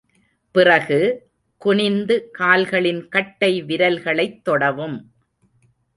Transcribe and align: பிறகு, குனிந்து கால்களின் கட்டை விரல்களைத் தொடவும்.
பிறகு, 0.55 1.29
குனிந்து 1.57 2.29
கால்களின் 2.31 3.07
கட்டை 3.07 3.63
விரல்களைத் 3.63 4.41
தொடவும். 4.43 4.97